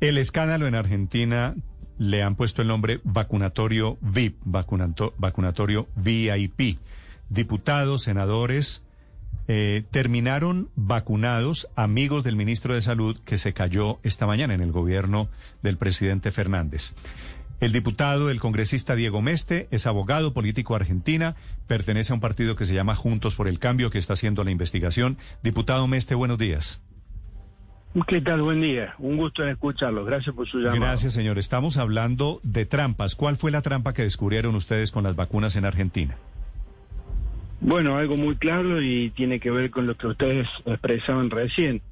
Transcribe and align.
El 0.00 0.16
escándalo 0.16 0.66
en 0.66 0.74
Argentina 0.74 1.54
le 1.98 2.22
han 2.22 2.34
puesto 2.34 2.62
el 2.62 2.68
nombre 2.68 3.00
vacunatorio 3.04 3.98
VIP, 4.00 4.38
vacunatorio 4.44 5.88
VIP. 5.94 6.78
Diputados, 7.28 8.04
senadores 8.04 8.82
eh, 9.46 9.84
terminaron 9.90 10.70
vacunados 10.74 11.68
amigos 11.76 12.24
del 12.24 12.34
ministro 12.34 12.74
de 12.74 12.80
Salud 12.80 13.20
que 13.26 13.36
se 13.36 13.52
cayó 13.52 14.00
esta 14.02 14.26
mañana 14.26 14.54
en 14.54 14.62
el 14.62 14.72
gobierno 14.72 15.28
del 15.62 15.76
presidente 15.76 16.32
Fernández. 16.32 16.94
El 17.60 17.72
diputado, 17.72 18.30
el 18.30 18.40
congresista 18.40 18.94
Diego 18.94 19.20
Meste, 19.20 19.68
es 19.70 19.86
abogado 19.86 20.32
político 20.32 20.74
argentina, 20.74 21.36
pertenece 21.66 22.12
a 22.12 22.14
un 22.14 22.20
partido 22.20 22.56
que 22.56 22.64
se 22.64 22.74
llama 22.74 22.96
Juntos 22.96 23.34
por 23.34 23.48
el 23.48 23.58
Cambio, 23.58 23.90
que 23.90 23.98
está 23.98 24.14
haciendo 24.14 24.44
la 24.44 24.50
investigación. 24.50 25.18
Diputado 25.42 25.86
Meste, 25.86 26.14
buenos 26.14 26.38
días. 26.38 26.80
¿Qué 28.06 28.20
tal? 28.20 28.40
Buen 28.42 28.60
día. 28.60 28.94
Un 28.98 29.16
gusto 29.16 29.42
en 29.42 29.48
escucharlo. 29.48 30.04
Gracias 30.04 30.34
por 30.34 30.48
su 30.48 30.58
llamada. 30.58 30.78
Gracias, 30.78 31.12
señor. 31.12 31.38
Estamos 31.38 31.76
hablando 31.76 32.40
de 32.44 32.64
trampas. 32.64 33.16
¿Cuál 33.16 33.36
fue 33.36 33.50
la 33.50 33.62
trampa 33.62 33.92
que 33.92 34.02
descubrieron 34.02 34.54
ustedes 34.54 34.92
con 34.92 35.02
las 35.02 35.16
vacunas 35.16 35.56
en 35.56 35.64
Argentina? 35.64 36.16
Bueno, 37.60 37.96
algo 37.96 38.16
muy 38.16 38.36
claro 38.36 38.80
y 38.80 39.10
tiene 39.10 39.40
que 39.40 39.50
ver 39.50 39.70
con 39.70 39.88
lo 39.88 39.96
que 39.96 40.06
ustedes 40.06 40.48
expresaban 40.66 41.30
recién. 41.30 41.82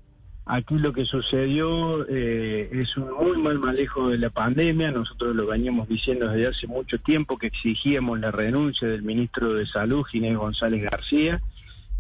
Aquí 0.47 0.79
lo 0.79 0.93
que 0.93 1.05
sucedió 1.05 2.07
eh, 2.09 2.71
es 2.73 2.97
un 2.97 3.11
muy 3.13 3.37
mal 3.43 3.59
manejo 3.59 4.09
de 4.09 4.19
la 4.19 4.31
pandemia. 4.31 4.93
Nosotros 4.93 5.35
lo 5.35 5.47
veníamos 5.47 5.89
diciendo 5.89 6.29
desde 6.29 6.47
hace 6.47 6.67
mucho 6.69 6.99
tiempo 7.01 7.39
que 7.39 7.49
exigíamos 7.49 8.21
la 8.21 8.31
renuncia 8.31 8.87
del 8.87 9.03
ministro 9.03 9.53
de 9.53 9.67
Salud, 9.67 10.05
Ginés 10.05 10.37
González 10.37 10.81
García. 10.81 11.43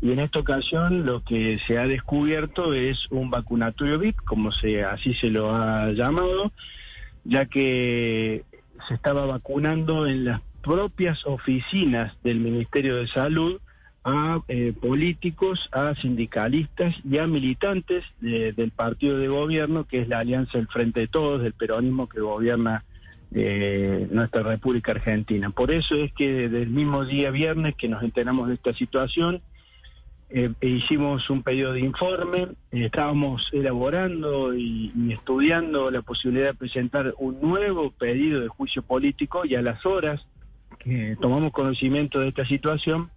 Y 0.00 0.12
en 0.12 0.20
esta 0.20 0.38
ocasión 0.38 1.04
lo 1.04 1.24
que 1.24 1.58
se 1.66 1.78
ha 1.78 1.86
descubierto 1.86 2.72
es 2.72 3.06
un 3.10 3.30
vacunatorio 3.30 3.98
VIP, 3.98 4.16
como 4.24 4.52
se, 4.52 4.84
así 4.84 5.14
se 5.14 5.28
lo 5.28 5.54
ha 5.54 5.90
llamado, 5.90 6.52
ya 7.24 7.46
que 7.46 8.44
se 8.86 8.94
estaba 8.94 9.26
vacunando 9.26 10.06
en 10.06 10.24
las 10.24 10.40
propias 10.62 11.26
oficinas 11.26 12.16
del 12.22 12.38
Ministerio 12.38 12.96
de 12.96 13.08
Salud 13.08 13.60
a 14.04 14.40
eh, 14.48 14.72
políticos, 14.80 15.68
a 15.72 15.94
sindicalistas 15.96 16.94
y 17.04 17.18
a 17.18 17.26
militantes 17.26 18.04
del 18.20 18.70
partido 18.70 19.18
de 19.18 19.28
gobierno, 19.28 19.84
que 19.84 20.00
es 20.00 20.08
la 20.08 20.20
Alianza 20.20 20.58
del 20.58 20.68
Frente 20.68 21.00
de 21.00 21.08
Todos, 21.08 21.42
del 21.42 21.52
peronismo 21.52 22.08
que 22.08 22.20
gobierna 22.20 22.84
eh, 23.34 24.08
nuestra 24.10 24.42
República 24.42 24.92
Argentina. 24.92 25.50
Por 25.50 25.70
eso 25.70 25.96
es 25.96 26.12
que 26.12 26.32
desde 26.32 26.62
el 26.62 26.70
mismo 26.70 27.04
día 27.04 27.30
viernes 27.30 27.74
que 27.76 27.88
nos 27.88 28.02
enteramos 28.02 28.48
de 28.48 28.54
esta 28.54 28.72
situación, 28.72 29.42
eh, 30.30 30.52
hicimos 30.60 31.30
un 31.30 31.42
pedido 31.42 31.72
de 31.72 31.80
informe, 31.80 32.48
estábamos 32.70 33.48
elaborando 33.52 34.54
y, 34.54 34.92
estudiando 35.10 35.90
la 35.90 36.02
posibilidad 36.02 36.48
de 36.48 36.54
presentar 36.54 37.14
un 37.18 37.40
nuevo 37.40 37.90
pedido 37.92 38.40
de 38.40 38.48
juicio 38.48 38.82
político 38.82 39.46
y 39.46 39.54
a 39.54 39.62
las 39.62 39.86
horas 39.86 40.26
que 40.78 41.16
tomamos 41.20 41.52
conocimiento 41.52 42.20
de 42.20 42.28
esta 42.28 42.44
situación, 42.46 43.10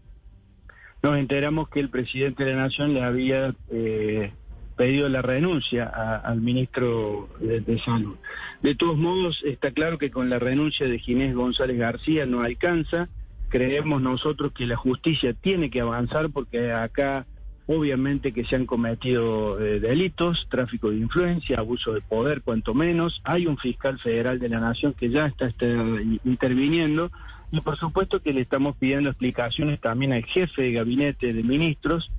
nos 1.03 1.17
enteramos 1.17 1.67
que 1.69 1.81
el 1.81 1.89
presidente 1.89 2.45
de 2.45 2.53
la 2.53 2.63
Nación 2.63 2.93
le 2.93 3.03
había 3.03 3.53
eh, 3.69 4.31
pedido 4.77 5.09
la 5.09 5.21
renuncia 5.21 5.85
al 5.85 6.41
ministro 6.41 7.29
de, 7.39 7.79
Salud. 7.79 8.15
De 8.61 8.73
todos 8.75 8.97
modos, 8.97 9.43
está 9.45 9.71
claro 9.71 9.97
que 9.97 10.11
con 10.11 10.29
la 10.29 10.39
renuncia 10.39 10.87
de 10.87 10.97
Ginés 10.99 11.35
González 11.35 11.77
García 11.77 12.25
no 12.25 12.41
alcanza. 12.41 13.09
Creemos 13.51 14.01
nosotros 14.01 14.53
que 14.53 14.65
la 14.65 14.77
justicia 14.77 15.33
tiene 15.33 15.69
que 15.69 15.81
avanzar 15.81 16.29
porque 16.29 16.71
acá 16.71 17.25
obviamente 17.67 18.31
que 18.31 18.45
se 18.45 18.55
han 18.55 18.65
cometido 18.65 19.59
eh, 19.59 19.81
delitos, 19.81 20.47
tráfico 20.49 20.89
de 20.89 20.97
influencia, 20.97 21.59
abuso 21.59 21.93
de 21.93 21.99
poder, 21.99 22.41
cuanto 22.41 22.73
menos. 22.73 23.21
Hay 23.25 23.47
un 23.47 23.57
fiscal 23.57 23.99
federal 23.99 24.39
de 24.39 24.47
la 24.47 24.61
Nación 24.61 24.93
que 24.93 25.09
ya 25.09 25.25
está, 25.25 25.47
está 25.47 25.65
interviniendo 26.23 27.11
y 27.51 27.59
por 27.59 27.75
supuesto 27.75 28.21
que 28.21 28.31
le 28.31 28.39
estamos 28.39 28.77
pidiendo 28.77 29.09
explicaciones 29.09 29.81
también 29.81 30.13
al 30.13 30.23
jefe 30.23 30.61
de 30.61 30.71
gabinete 30.71 31.33
de 31.33 31.43
ministros, 31.43 32.09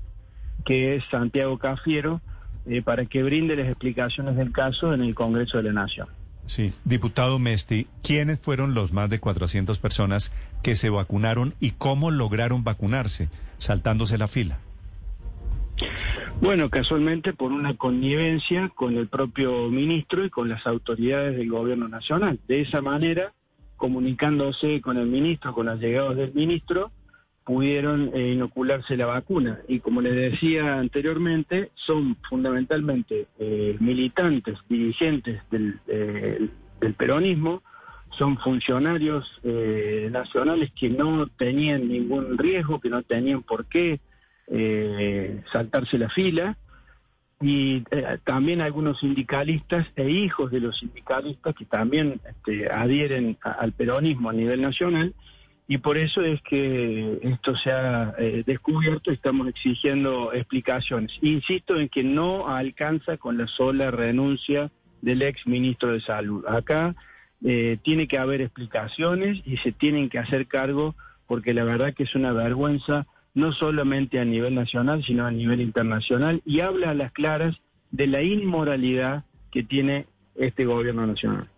que 0.66 0.96
es 0.96 1.04
Santiago 1.10 1.56
Cafiero, 1.56 2.20
eh, 2.66 2.82
para 2.82 3.06
que 3.06 3.22
brinde 3.22 3.56
las 3.56 3.68
explicaciones 3.68 4.36
del 4.36 4.52
caso 4.52 4.92
en 4.92 5.00
el 5.00 5.14
Congreso 5.14 5.56
de 5.56 5.64
la 5.64 5.72
Nación. 5.72 6.08
Sí, 6.46 6.72
diputado 6.84 7.38
Mesti, 7.38 7.86
¿quiénes 8.02 8.40
fueron 8.40 8.74
los 8.74 8.92
más 8.92 9.08
de 9.08 9.20
400 9.20 9.78
personas 9.78 10.32
que 10.62 10.74
se 10.74 10.90
vacunaron 10.90 11.54
y 11.60 11.72
cómo 11.72 12.10
lograron 12.10 12.64
vacunarse, 12.64 13.28
saltándose 13.58 14.18
la 14.18 14.28
fila? 14.28 14.58
Bueno, 16.40 16.70
casualmente 16.70 17.32
por 17.32 17.52
una 17.52 17.76
connivencia 17.76 18.68
con 18.74 18.96
el 18.96 19.06
propio 19.06 19.68
ministro 19.68 20.24
y 20.24 20.30
con 20.30 20.48
las 20.48 20.66
autoridades 20.66 21.36
del 21.36 21.48
gobierno 21.48 21.88
nacional. 21.88 22.40
De 22.48 22.60
esa 22.60 22.80
manera, 22.80 23.32
comunicándose 23.76 24.80
con 24.80 24.96
el 24.98 25.06
ministro, 25.06 25.54
con 25.54 25.66
los 25.66 25.78
llegados 25.80 26.16
del 26.16 26.34
ministro, 26.34 26.90
pudieron 27.44 28.10
eh, 28.14 28.32
inocularse 28.32 28.96
la 28.96 29.06
vacuna. 29.06 29.60
Y 29.68 29.80
como 29.80 30.00
les 30.00 30.14
decía 30.14 30.78
anteriormente, 30.78 31.70
son 31.74 32.16
fundamentalmente 32.28 33.26
eh, 33.38 33.76
militantes, 33.80 34.58
dirigentes 34.68 35.42
del, 35.50 35.80
del, 35.86 36.94
peronismo, 36.94 37.62
son 38.10 38.36
funcionarios 38.38 39.40
eh, 39.42 40.08
nacionales 40.10 40.72
que 40.78 40.90
no 40.90 41.26
tenían 41.28 41.88
ningún 41.88 42.36
riesgo, 42.36 42.80
que 42.80 42.90
no 42.90 43.02
tenían 43.02 43.42
por 43.42 43.66
qué 43.66 44.00
saltarse 45.50 45.96
la 45.96 46.10
fila 46.10 46.58
y 47.42 47.82
eh, 47.90 48.18
también 48.24 48.62
algunos 48.62 49.00
sindicalistas 49.00 49.86
e 49.96 50.08
hijos 50.08 50.50
de 50.50 50.60
los 50.60 50.78
sindicalistas 50.78 51.54
que 51.54 51.64
también 51.64 52.20
este, 52.24 52.70
adhieren 52.70 53.36
al 53.42 53.72
peronismo 53.72 54.30
a 54.30 54.32
nivel 54.32 54.62
nacional 54.62 55.12
y 55.72 55.78
por 55.78 55.96
eso 55.96 56.20
es 56.20 56.42
que 56.42 57.18
esto 57.22 57.56
se 57.56 57.72
ha 57.72 58.14
eh, 58.18 58.42
descubierto 58.44 59.10
y 59.10 59.14
estamos 59.14 59.48
exigiendo 59.48 60.30
explicaciones. 60.34 61.12
Insisto 61.22 61.80
en 61.80 61.88
que 61.88 62.04
no 62.04 62.46
alcanza 62.46 63.16
con 63.16 63.38
la 63.38 63.46
sola 63.46 63.90
renuncia 63.90 64.70
del 65.00 65.22
ex 65.22 65.46
ministro 65.46 65.92
de 65.92 66.02
Salud. 66.02 66.44
Acá 66.46 66.94
eh, 67.42 67.78
tiene 67.82 68.06
que 68.06 68.18
haber 68.18 68.42
explicaciones 68.42 69.40
y 69.46 69.56
se 69.56 69.72
tienen 69.72 70.10
que 70.10 70.18
hacer 70.18 70.46
cargo 70.46 70.94
porque 71.26 71.54
la 71.54 71.64
verdad 71.64 71.94
que 71.94 72.02
es 72.02 72.14
una 72.14 72.32
vergüenza 72.32 73.06
no 73.32 73.52
solamente 73.52 74.20
a 74.20 74.26
nivel 74.26 74.54
nacional, 74.54 75.02
sino 75.02 75.24
a 75.24 75.30
nivel 75.30 75.62
internacional, 75.62 76.42
y 76.44 76.60
habla 76.60 76.90
a 76.90 76.94
las 76.94 77.12
claras 77.12 77.56
de 77.90 78.08
la 78.08 78.22
inmoralidad 78.22 79.24
que 79.50 79.62
tiene 79.62 80.04
este 80.34 80.66
gobierno 80.66 81.06
nacional. 81.06 81.48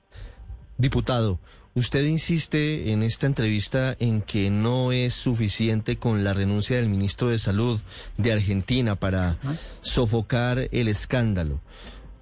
Diputado, 0.78 1.41
usted 1.74 2.04
insiste 2.04 2.92
en 2.92 3.02
esta 3.02 3.26
entrevista 3.26 3.96
en 3.98 4.22
que 4.22 4.50
no 4.50 4.92
es 4.92 5.14
suficiente 5.14 5.96
con 5.96 6.24
la 6.24 6.34
renuncia 6.34 6.76
del 6.76 6.88
ministro 6.88 7.28
de 7.30 7.38
Salud 7.38 7.80
de 8.16 8.32
Argentina 8.32 8.96
para 8.96 9.38
sofocar 9.80 10.68
el 10.70 10.88
escándalo. 10.88 11.60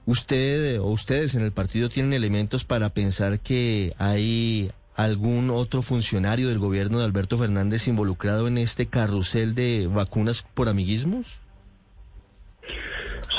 ¿Usted 0.04 0.80
o 0.80 0.86
ustedes 0.86 1.34
en 1.34 1.42
el 1.42 1.52
partido 1.52 1.88
tienen 1.88 2.12
elementos 2.12 2.64
para 2.64 2.90
pensar 2.90 3.40
que 3.40 3.94
hay 3.98 4.72
algún 4.94 5.50
otro 5.50 5.82
funcionario 5.82 6.48
del 6.48 6.58
gobierno 6.58 6.98
de 6.98 7.04
Alberto 7.04 7.38
Fernández 7.38 7.88
involucrado 7.88 8.48
en 8.48 8.58
este 8.58 8.86
carrusel 8.86 9.54
de 9.54 9.88
vacunas 9.92 10.44
por 10.54 10.68
amiguismos? 10.68 11.40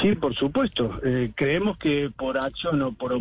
Sí, 0.02 0.16
por 0.16 0.36
supuesto. 0.36 1.00
Eh, 1.04 1.31
creemos 1.36 1.78
que 1.78 2.09
por 2.09 2.38
acción 2.38 2.81
o 2.81 2.94
por, 2.94 3.18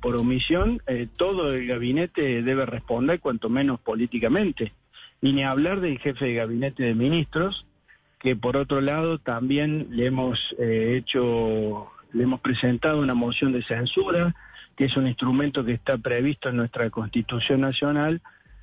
por 0.00 0.16
omisión 0.16 0.80
eh, 0.86 1.08
todo 1.16 1.52
el 1.52 1.66
gabinete 1.66 2.42
debe 2.42 2.64
responder, 2.66 3.20
cuanto 3.20 3.48
menos 3.48 3.80
políticamente. 3.80 4.72
Y 5.20 5.32
ni 5.32 5.44
hablar 5.44 5.80
del 5.80 5.98
jefe 5.98 6.26
de 6.26 6.34
gabinete 6.34 6.84
de 6.84 6.94
ministros, 6.94 7.66
que 8.18 8.36
por 8.36 8.56
otro 8.56 8.80
lado 8.80 9.18
también 9.18 9.88
le 9.90 10.06
hemos 10.06 10.38
eh, 10.58 10.96
hecho, 10.96 11.90
le 12.12 12.22
hemos 12.22 12.40
presentado 12.40 13.00
una 13.00 13.14
moción 13.14 13.52
de 13.52 13.62
censura 13.62 14.34
que 14.76 14.86
es 14.86 14.96
un 14.96 15.06
instrumento 15.06 15.64
que 15.64 15.72
está 15.72 15.98
previsto 15.98 16.48
en 16.48 16.56
nuestra 16.56 16.90
Constitución 16.90 17.60
Nacional 17.60 18.20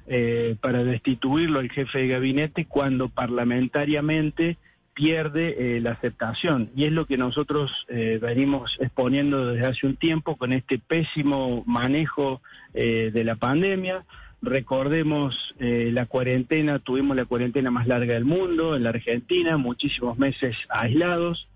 eh, 0.07 0.55
para 0.59 0.83
destituirlo 0.83 1.59
el 1.59 1.71
jefe 1.71 1.99
de 1.99 2.07
gabinete 2.07 2.65
cuando 2.65 3.09
parlamentariamente 3.09 4.57
pierde 4.99 5.77
eh, 5.77 5.79
la 5.79 5.91
aceptación. 5.91 6.71
Y 6.75 6.83
es 6.83 6.91
lo 6.91 7.05
que 7.05 7.17
nosotros 7.17 7.71
eh, 7.87 8.19
venimos 8.21 8.75
exponiendo 8.81 9.47
desde 9.47 9.65
hace 9.65 9.87
un 9.87 9.95
tiempo 9.95 10.35
con 10.35 10.51
este 10.51 10.77
pésimo 10.77 11.63
manejo 11.65 12.41
de 12.73 13.23
la 13.23 13.35
pandemia. 13.35 14.03
Recordemos 14.43 15.55
la 15.59 16.05
cuarentena, 16.05 16.77
tuvimos 16.77 17.17
la 17.17 17.25
cuarentena 17.25 17.71
más 17.71 17.87
larga 17.87 18.13
del 18.13 18.25
mundo 18.25 18.75
en 18.75 18.83
la 18.83 18.89
Argentina, 18.89 19.57
muchísimos 19.57 20.19
meses 20.19 20.55
aislados. 20.69 21.47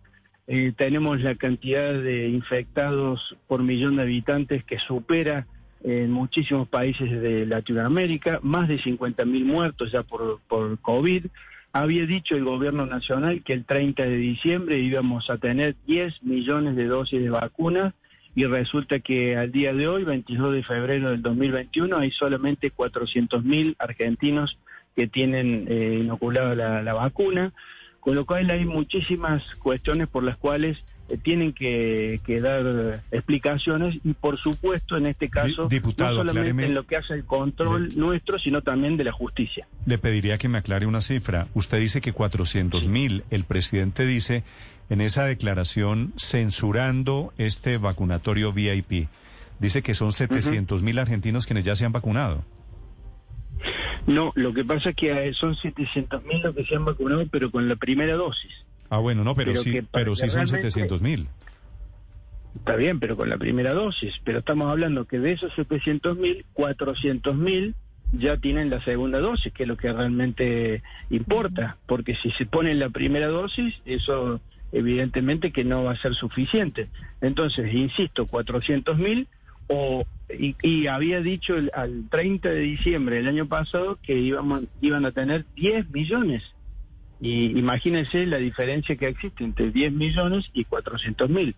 Eh, 0.48 0.74
tenemos 0.76 1.22
la 1.22 1.36
cantidad 1.36 1.94
de 1.94 2.28
infectados 2.30 3.38
por 3.48 3.62
millón 3.64 3.98
de 3.98 4.04
habitantes 4.04 4.64
que 4.64 4.80
supera 4.80 5.46
en 5.84 6.12
muchísimos 6.12 6.68
países 6.68 7.10
de 7.22 7.46
Latinoamérica, 7.46 8.40
más 8.42 8.68
de 8.68 8.80
50.000 8.80 9.46
muertos 9.46 9.92
ya 9.92 10.04
por 10.04 10.40
COVID. 10.82 11.26
Había 11.76 12.06
dicho 12.06 12.36
el 12.36 12.44
gobierno 12.44 12.86
nacional 12.86 13.42
que 13.42 13.54
el 13.54 13.66
30 13.66 14.04
de 14.04 14.18
diciembre 14.18 14.78
íbamos 14.78 15.32
a 15.32 15.40
tener 15.40 15.76
10 15.88 16.22
millones 16.22 16.76
de 16.76 16.86
dosis 16.86 17.20
de 17.20 17.32
vacunas 17.32 17.96
y 18.36 18.46
resulta 18.46 19.00
que 19.00 19.36
al 19.36 19.52
día 19.52 19.74
de 19.74 19.88
hoy, 19.88 20.04
22 20.04 20.54
de 20.54 20.64
febrero 20.64 21.10
del 21.10 21.24
2021, 21.24 21.98
hay 21.98 22.12
solamente 22.12 22.72
400.000 22.72 23.76
argentinos 23.80 24.60
que 24.96 25.08
tienen 25.08 25.66
eh, 25.68 25.98
inoculada 26.02 26.84
la, 26.84 26.94
vacuna, 26.94 27.54
con 28.00 28.14
lo 28.14 28.28
cual 28.28 28.52
hay 28.52 28.66
muchísimas 28.66 29.56
cuestiones 29.56 30.08
por 30.08 30.24
las 30.24 30.38
cuales 30.38 30.78
tienen 31.18 31.54
que, 31.54 32.20
dar 32.42 33.04
explicaciones 33.12 33.98
y 34.04 34.14
por 34.14 34.38
supuesto 34.38 34.98
en 34.98 35.08
este 35.08 35.30
caso 35.30 35.68
Diputado, 35.68 36.24
no 36.24 36.32
solamente 36.32 36.66
en 36.66 36.74
lo 36.74 36.86
que 36.86 36.98
hace 36.98 37.14
el 37.14 37.26
control 37.26 37.90
nuestro, 37.96 38.40
sino 38.40 38.62
también 38.62 38.98
de 38.98 39.04
la 39.04 39.12
justicia. 39.12 39.68
Le 39.86 39.98
pediría 39.98 40.38
que 40.38 40.48
me 40.48 40.58
aclare 40.58 40.86
una 40.86 41.02
cifra. 41.02 41.48
Usted 41.54 41.80
dice 41.80 42.02
que 42.02 42.14
400 42.14 42.88
mil, 42.88 43.24
el 43.30 43.44
presidente 43.44 44.06
dice 44.06 44.44
en 44.90 45.02
esa 45.02 45.26
declaración 45.26 46.14
censurando 46.18 47.34
este 47.38 47.78
vacunatorio 47.78 48.54
VIP. 48.54 49.08
Dice 49.60 49.82
que 49.82 49.94
son 49.94 50.12
700 50.12 50.84
mil 50.84 51.00
argentinos 51.00 51.46
quienes 51.46 51.66
ya 51.66 51.76
se 51.76 51.86
han 51.86 51.92
vacunado. 51.92 52.44
No, 54.08 54.34
lo 54.36 54.54
que 54.54 54.66
pasa 54.66 54.90
es 54.90 54.96
que 54.96 55.34
son 55.34 55.56
700 55.56 56.24
mil 56.26 56.42
los 56.42 56.56
que 56.56 56.66
se 56.66 56.76
han 56.76 56.84
vacunado, 56.84 57.26
pero 57.32 57.50
con 57.52 57.70
la 57.70 57.76
primera 57.76 58.16
dosis. 58.16 58.52
Ah, 58.94 59.00
bueno, 59.00 59.24
no, 59.24 59.34
pero, 59.34 59.56
sí, 59.56 59.82
pero 59.92 60.14
sí 60.14 60.30
son 60.30 60.48
700 60.48 61.02
mil. 61.02 61.28
Está 62.56 62.76
bien, 62.76 63.00
pero 63.00 63.18
con 63.18 63.28
la 63.28 63.38
primera 63.38 63.74
dosis. 63.74 64.14
Pero 64.24 64.40
estamos 64.40 64.72
hablando 64.72 65.06
que 65.06 65.18
de 65.18 65.32
esos 65.32 65.52
700 65.56 66.16
mil, 66.16 66.46
400 66.54 67.36
mil 67.36 67.74
ya 68.12 68.38
tienen 68.38 68.70
la 68.70 68.84
segunda 68.84 69.20
dosis, 69.20 69.52
que 69.52 69.64
es 69.64 69.70
lo 69.70 69.78
que 69.78 69.92
realmente 69.92 70.84
importa. 71.10 71.78
Porque 71.88 72.16
si 72.18 72.30
se 72.34 72.46
pone 72.46 72.76
la 72.76 72.90
primera 72.90 73.30
dosis, 73.30 73.74
eso 73.86 74.40
evidentemente 74.72 75.52
que 75.52 75.64
no 75.64 75.86
va 75.86 75.94
a 75.94 75.98
ser 75.98 76.14
suficiente. 76.14 76.88
Entonces, 77.22 77.74
insisto, 77.74 78.28
400 78.28 78.96
mil 79.00 79.28
o 79.70 80.06
y, 80.30 80.86
había 80.86 81.20
dicho 81.22 81.56
al 81.74 82.10
30 82.12 82.50
de 82.50 82.60
diciembre 82.60 83.16
del 83.16 83.28
año 83.28 83.48
pasado 83.48 83.98
que 84.04 84.20
íbamos, 84.20 84.66
iban 84.82 85.06
a 85.06 85.12
tener 85.12 85.46
10 85.56 85.90
millones. 85.90 86.44
Y 87.22 87.58
imagínense 87.58 88.26
la 88.26 88.38
diferencia 88.38 88.96
que 88.96 89.08
existe 89.08 89.44
entre 89.44 89.72
10 89.72 89.94
millones 89.94 90.50
y 90.54 90.66
400 90.66 91.30
mil. 91.30 91.56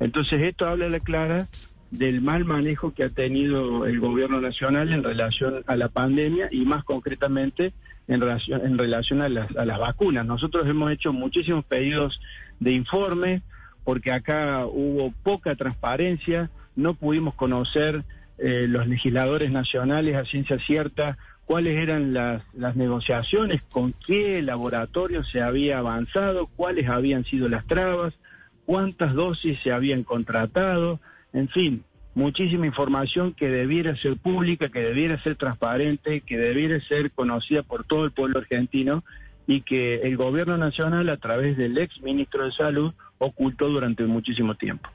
Entonces 0.00 0.42
esto 0.42 0.66
habla 0.66 0.86
a 0.86 0.90
la 0.90 1.00
clara 1.00 1.48
del 1.90 2.22
mal 2.22 2.44
manejo 2.46 2.94
que 2.94 3.04
ha 3.04 3.10
tenido 3.10 3.84
el 3.86 4.00
gobierno 4.00 4.40
nacional 4.40 4.90
en 4.92 5.02
relación 5.02 5.62
a 5.66 5.76
la 5.76 5.88
pandemia 5.88 6.48
y 6.50 6.64
más 6.64 6.84
concretamente 6.84 7.74
en 8.08 8.20
relación, 8.20 8.64
en 8.64 8.78
relación 8.78 9.20
a, 9.20 9.28
las, 9.28 9.54
a 9.56 9.66
las 9.66 9.78
vacunas. 9.78 10.24
Nosotros 10.24 10.66
hemos 10.66 10.90
hecho 10.90 11.12
muchísimos 11.12 11.64
pedidos 11.66 12.18
de 12.60 12.72
informe 12.72 13.42
porque 13.84 14.12
acá 14.12 14.64
hubo 14.66 15.12
poca 15.22 15.54
transparencia, 15.54 16.50
no 16.76 16.94
pudimos 16.94 17.34
conocer 17.34 18.04
eh, 18.38 18.66
los 18.68 18.86
legisladores 18.86 19.50
nacionales 19.50 20.16
a 20.16 20.24
ciencia 20.24 20.58
cierta 20.58 21.18
cuáles 21.52 21.76
eran 21.76 22.14
las, 22.14 22.42
las 22.54 22.76
negociaciones, 22.76 23.60
con 23.70 23.92
qué 24.06 24.40
laboratorio 24.40 25.22
se 25.22 25.42
había 25.42 25.80
avanzado, 25.80 26.46
cuáles 26.46 26.88
habían 26.88 27.26
sido 27.26 27.46
las 27.46 27.66
trabas, 27.66 28.14
cuántas 28.64 29.12
dosis 29.12 29.58
se 29.62 29.70
habían 29.70 30.02
contratado, 30.02 30.98
en 31.34 31.50
fin, 31.50 31.84
muchísima 32.14 32.64
información 32.64 33.34
que 33.34 33.48
debiera 33.50 33.94
ser 33.96 34.16
pública, 34.16 34.70
que 34.70 34.80
debiera 34.80 35.22
ser 35.22 35.36
transparente, 35.36 36.22
que 36.22 36.38
debiera 36.38 36.80
ser 36.86 37.10
conocida 37.10 37.62
por 37.62 37.84
todo 37.84 38.06
el 38.06 38.12
pueblo 38.12 38.38
argentino 38.38 39.04
y 39.46 39.60
que 39.60 39.96
el 39.96 40.16
gobierno 40.16 40.56
nacional 40.56 41.10
a 41.10 41.18
través 41.18 41.58
del 41.58 41.76
ex 41.76 42.00
ministro 42.00 42.46
de 42.46 42.52
Salud 42.52 42.94
ocultó 43.18 43.68
durante 43.68 44.04
muchísimo 44.04 44.54
tiempo 44.54 44.88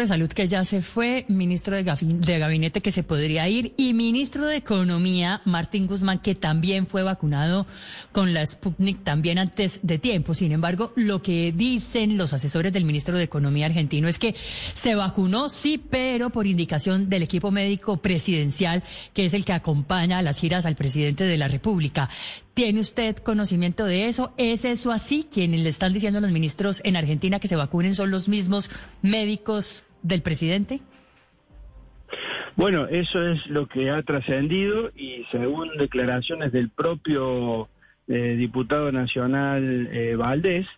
de 0.00 0.08
Salud 0.08 0.28
que 0.28 0.48
ya 0.48 0.64
se 0.64 0.82
fue, 0.82 1.24
ministro 1.28 1.76
de, 1.76 1.84
de, 1.84 2.38
Gabinete 2.40 2.80
que 2.80 2.90
se 2.90 3.04
podría 3.04 3.48
ir 3.48 3.74
y 3.76 3.94
ministro 3.94 4.44
de 4.46 4.56
Economía, 4.56 5.40
Martín 5.44 5.86
Guzmán, 5.86 6.18
que 6.18 6.34
también 6.34 6.88
fue 6.88 7.04
vacunado 7.04 7.64
con 8.10 8.34
la 8.34 8.44
Sputnik 8.44 9.04
también 9.04 9.38
antes 9.38 9.78
de 9.84 9.98
tiempo. 9.98 10.34
Sin 10.34 10.50
embargo, 10.50 10.92
lo 10.96 11.22
que 11.22 11.52
dicen 11.52 12.18
los 12.18 12.32
asesores 12.32 12.72
del 12.72 12.84
ministro 12.84 13.16
de 13.16 13.22
Economía 13.22 13.66
argentino 13.66 14.08
es 14.08 14.18
que 14.18 14.34
se 14.72 14.96
vacunó, 14.96 15.48
sí, 15.48 15.78
pero 15.78 16.30
por 16.30 16.48
indicación 16.48 17.08
del 17.08 17.22
equipo 17.22 17.52
médico 17.52 17.98
presidencial, 17.98 18.82
que 19.12 19.26
es 19.26 19.32
el 19.32 19.44
que 19.44 19.52
acompaña 19.52 20.18
a 20.18 20.22
las 20.22 20.40
giras 20.40 20.66
al 20.66 20.74
presidente 20.74 21.22
de 21.22 21.36
la 21.36 21.46
República. 21.46 22.10
¿Tiene 22.54 22.78
usted 22.78 23.16
conocimiento 23.16 23.84
de 23.84 24.06
eso? 24.06 24.32
¿Es 24.36 24.64
eso 24.64 24.92
así? 24.92 25.26
Quienes 25.30 25.60
le 25.60 25.68
están 25.68 25.92
diciendo 25.92 26.18
a 26.18 26.22
los 26.22 26.30
ministros 26.30 26.80
en 26.84 26.94
Argentina 26.94 27.40
que 27.40 27.48
se 27.48 27.56
vacunen 27.56 27.94
son 27.94 28.12
los 28.12 28.28
mismos 28.28 28.70
médicos 29.02 29.84
del 30.02 30.22
presidente. 30.22 30.80
Bueno, 32.54 32.86
eso 32.86 33.20
es 33.26 33.44
lo 33.48 33.66
que 33.66 33.90
ha 33.90 34.00
trascendido 34.02 34.92
y 34.94 35.24
según 35.32 35.76
declaraciones 35.76 36.52
del 36.52 36.70
propio 36.70 37.68
eh, 38.06 38.36
diputado 38.38 38.92
nacional 38.92 39.88
eh, 39.90 40.14
Valdés, 40.14 40.68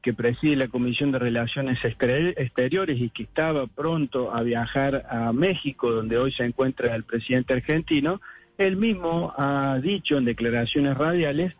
que 0.00 0.14
preside 0.14 0.54
la 0.54 0.68
Comisión 0.68 1.10
de 1.10 1.18
Relaciones 1.18 1.78
Exteriores 1.82 3.00
y 3.00 3.10
que 3.10 3.24
estaba 3.24 3.66
pronto 3.66 4.32
a 4.32 4.42
viajar 4.42 5.06
a 5.08 5.32
México, 5.32 5.90
donde 5.90 6.18
hoy 6.18 6.30
se 6.30 6.44
encuentra 6.44 6.94
el 6.94 7.02
presidente 7.02 7.54
argentino, 7.54 8.20
él 8.58 8.76
mismo 8.76 9.32
ha 9.36 9.78
dicho 9.80 10.16
en 10.16 10.24
declaraciones 10.24 10.96
radiales 10.96 11.54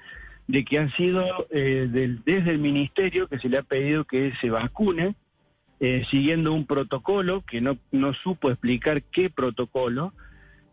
de 0.46 0.64
que 0.64 0.78
ha 0.78 0.90
sido 0.96 1.46
eh, 1.50 1.88
desde 2.24 2.50
el 2.50 2.58
ministerio 2.58 3.28
que 3.28 3.38
se 3.38 3.48
le 3.48 3.58
ha 3.58 3.62
pedido 3.62 4.04
que 4.04 4.32
se 4.40 4.50
vacune, 4.50 5.14
eh, 5.80 6.04
siguiendo 6.10 6.52
un 6.52 6.66
protocolo 6.66 7.42
que 7.42 7.60
no, 7.60 7.78
no 7.90 8.12
supo 8.14 8.50
explicar 8.50 9.02
qué 9.02 9.30
protocolo, 9.30 10.12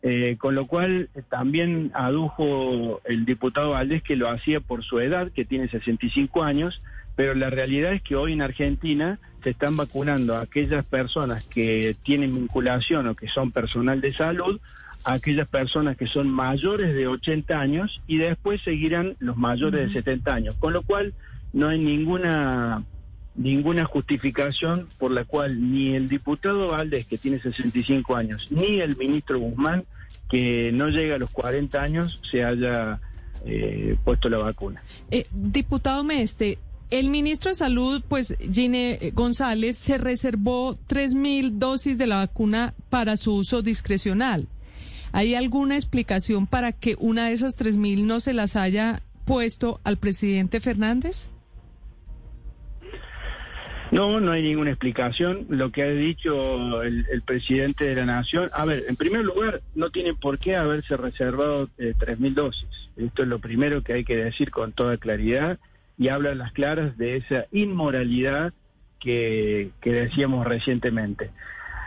eh, 0.04 0.36
con 0.40 0.56
lo 0.56 0.68
cual 0.68 1.10
también 1.30 1.92
adujo 1.94 3.02
el 3.06 3.26
diputado 3.26 3.72
Valdés 3.72 4.04
que 4.04 4.16
lo 4.16 4.30
hacía 4.30 4.60
por 4.60 4.84
su 4.84 5.00
edad, 5.00 5.32
que 5.32 5.46
tiene 5.46 5.70
65 5.70 6.44
años, 6.44 6.82
pero 7.16 7.34
la 7.36 7.50
realidad 7.50 7.94
es 7.94 8.02
que 8.02 8.16
hoy 8.16 8.34
en 8.34 8.42
Argentina 8.42 9.20
se 9.44 9.52
están 9.52 9.76
vacunando 9.76 10.36
a 10.36 10.42
aquellas 10.42 10.86
personas 10.86 11.46
que 11.46 11.96
tienen 12.04 12.34
vinculación 12.34 13.08
o 13.08 13.16
que 13.16 13.28
son 13.28 13.52
personal 13.52 14.02
de 14.02 14.14
salud 14.14 14.60
a 15.04 15.14
aquellas 15.14 15.48
personas 15.48 15.98
que 15.98 16.08
son 16.08 16.30
mayores 16.30 16.94
de 16.94 17.08
80 17.08 17.60
años 17.60 18.02
y 18.08 18.18
después 18.18 18.62
seguirán 18.62 19.16
los 19.20 19.38
mayores 19.38 19.88
de 19.88 19.94
70 19.94 20.34
años, 20.34 20.56
con 20.60 20.74
lo 20.74 20.84
cual 20.84 21.14
no 21.54 21.70
hay 21.70 21.80
ninguna 21.80 22.84
ninguna 23.34 23.86
justificación 23.86 24.88
por 24.98 25.12
la 25.12 25.24
cual 25.24 25.72
ni 25.72 25.96
el 25.96 26.10
diputado 26.10 26.68
Valdés, 26.68 27.06
que 27.06 27.18
tiene 27.18 27.40
65 27.40 28.16
años, 28.16 28.52
ni 28.52 28.82
el 28.82 28.98
ministro 28.98 29.40
Guzmán, 29.40 29.86
que 30.30 30.72
no 30.74 30.90
llega 30.90 31.16
a 31.16 31.18
los 31.18 31.30
40 31.30 31.82
años, 31.82 32.20
se 32.30 32.44
haya 32.44 33.00
eh, 33.46 33.96
puesto 34.04 34.30
la 34.30 34.38
vacuna. 34.38 34.84
Eh, 35.12 35.26
diputado 35.32 36.04
Meste, 36.04 36.60
el 36.90 37.10
ministro 37.10 37.50
de 37.50 37.56
Salud, 37.56 38.04
pues 38.08 38.36
Gine 38.52 39.12
González, 39.14 39.78
se 39.78 39.98
reservó 39.98 40.78
3.000 40.90 41.52
dosis 41.54 41.98
de 41.98 42.08
la 42.08 42.18
vacuna 42.18 42.74
para 42.90 43.16
su 43.16 43.34
uso 43.34 43.62
discrecional. 43.62 44.48
¿Hay 45.14 45.36
alguna 45.36 45.76
explicación 45.76 46.48
para 46.48 46.72
que 46.72 46.96
una 47.00 47.28
de 47.28 47.34
esas 47.34 47.60
3.000 47.60 48.06
no 48.06 48.20
se 48.20 48.34
las 48.34 48.56
haya 48.56 49.02
puesto 49.26 49.80
al 49.84 49.98
presidente 49.98 50.60
Fernández? 50.60 51.30
No, 53.92 54.22
no 54.22 54.32
hay 54.32 54.42
ninguna 54.42 54.72
explicación. 54.72 55.46
Lo 55.50 55.72
que 55.72 55.84
ha 55.84 55.90
dicho 55.90 56.82
el, 56.82 57.22
presidente 57.26 57.84
de 57.84 57.96
la 57.96 58.06
Nación, 58.06 58.50
a 58.54 58.64
ver, 58.64 58.84
en 58.88 58.96
primer 58.96 59.26
lugar, 59.26 59.62
no 59.76 59.90
tiene 59.90 60.14
por 60.14 60.40
qué 60.40 60.56
haberse 60.56 60.96
reservado 60.96 61.70
eh, 61.78 61.94
3.000 62.00 62.34
dosis. 62.34 62.70
Esto 62.96 63.24
es 63.24 63.28
lo 63.28 63.40
primero 63.40 63.84
que 63.84 63.94
hay 63.94 64.06
que 64.06 64.16
decir 64.16 64.50
con 64.50 64.72
toda 64.72 64.96
claridad 64.96 65.60
y 65.98 66.08
habla 66.08 66.34
las 66.36 66.54
claras 66.54 66.98
de 66.98 67.18
esa 67.18 67.46
inmoralidad 67.52 68.54
que, 69.02 69.72
que 69.82 69.92
decíamos 69.92 70.48
recientemente. 70.48 71.32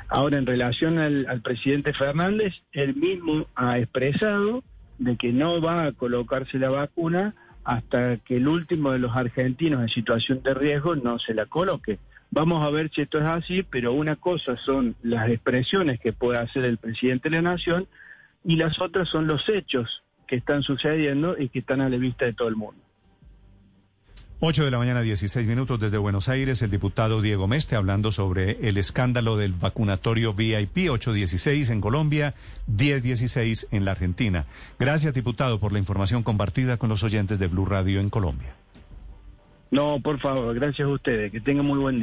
Ahora, 0.09 0.39
en 0.39 0.47
relación 0.47 0.99
al, 0.99 1.41
presidente 1.43 1.93
Fernández, 1.93 2.55
él 2.73 2.95
mismo 2.95 3.47
ha 3.55 3.79
expresado 3.79 4.63
de 4.99 5.17
que 5.17 5.33
no 5.33 5.61
va 5.61 5.87
a 5.87 5.93
colocarse 5.93 6.59
la 6.59 6.71
vacuna 6.71 7.35
hasta 7.65 8.19
que 8.19 8.37
el 8.37 8.47
último 8.47 8.93
de 8.93 8.99
los 8.99 9.17
argentinos 9.17 9.81
en 9.81 9.89
situación 9.89 10.43
de 10.43 10.55
riesgo 10.55 10.95
no 10.95 11.19
se 11.19 11.35
la 11.35 11.47
coloque. 11.47 11.99
Vamos 12.31 12.65
a 12.65 12.71
ver 12.71 12.91
si 12.91 13.03
esto 13.03 13.19
es 13.19 13.25
así, 13.25 13.63
pero 13.63 13.93
una 13.93 14.17
cosa 14.17 14.57
son 14.59 14.97
las 15.03 15.29
expresiones 15.31 15.99
que 16.01 16.13
puede 16.13 16.39
hacer 16.39 16.65
el 16.65 16.79
presidente 16.79 17.31
de 17.31 17.37
la 17.37 17.51
Nación 17.51 17.87
y 18.45 18.57
las 18.57 18.81
otras 18.81 19.09
son 19.09 19.27
los 19.27 19.49
hechos 19.49 20.03
que 20.27 20.37
están 20.37 20.63
sucediendo 20.63 21.37
y 21.39 21.49
que 21.49 21.61
están 21.61 21.81
a 21.81 21.89
la 21.89 21.97
vista 21.97 22.25
de 22.27 22.35
todo 22.35 22.49
el 22.49 22.57
mundo. 22.57 22.81
8 24.47 24.63
de 24.67 24.71
la 24.71 24.77
mañana, 24.77 25.01
16 25.01 25.47
minutos 25.47 25.81
desde 25.81 25.97
Buenos 25.97 26.29
Aires, 26.29 26.61
el 26.61 26.71
diputado 26.71 27.23
Diego 27.23 27.49
Meste 27.49 27.77
hablando 27.77 28.13
sobre 28.13 28.69
el 28.69 28.77
escándalo 28.77 29.39
del 29.39 29.55
vacunatorio 29.55 30.35
VIP 30.35 30.91
816 30.91 31.71
en 31.71 31.81
Colombia, 31.81 32.35
1016 32.67 33.69
en 33.71 33.87
la 33.87 33.93
Argentina. 33.93 34.45
Gracias, 34.79 35.15
diputado, 35.15 35.59
por 35.61 35.73
la 35.73 35.79
información 35.79 36.23
compartida 36.23 36.77
con 36.77 36.91
los 36.91 37.03
oyentes 37.03 37.39
de 37.39 37.47
Blue 37.47 37.65
Radio 37.65 38.01
en 38.01 38.11
Colombia. 38.11 38.55
No, 39.71 39.99
por 40.01 40.21
favor, 40.21 40.55
gracias 40.55 40.87
a 40.87 40.93
ustedes. 40.93 41.33
Que 41.33 41.41
tengan 41.41 41.65
muy 41.65 41.79
buen 41.79 42.03